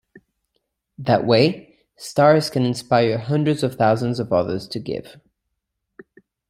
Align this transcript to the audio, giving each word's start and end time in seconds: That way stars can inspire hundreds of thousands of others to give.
That 0.97 1.27
way 1.27 1.77
stars 1.95 2.49
can 2.49 2.65
inspire 2.65 3.19
hundreds 3.19 3.61
of 3.61 3.75
thousands 3.75 4.19
of 4.19 4.33
others 4.33 4.67
to 4.69 4.79
give. 4.79 5.21